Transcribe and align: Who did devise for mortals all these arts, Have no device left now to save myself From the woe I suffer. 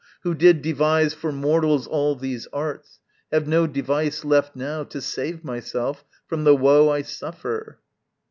Who 0.23 0.33
did 0.33 0.63
devise 0.63 1.13
for 1.13 1.31
mortals 1.31 1.85
all 1.85 2.15
these 2.15 2.47
arts, 2.51 2.99
Have 3.31 3.47
no 3.47 3.67
device 3.67 4.25
left 4.25 4.55
now 4.55 4.83
to 4.85 4.99
save 4.99 5.43
myself 5.43 6.03
From 6.25 6.43
the 6.43 6.55
woe 6.55 6.89
I 6.89 7.03
suffer. 7.03 7.77